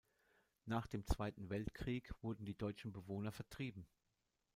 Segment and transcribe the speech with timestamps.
[0.65, 3.85] Nach dem Zweiten Weltkrieg wurden die deutschen Bewohner vertrieben.